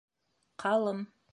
[0.63, 1.05] Ҡалым.